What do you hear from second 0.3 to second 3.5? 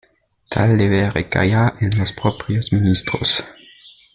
Tal deber recaía en los propios Ministros.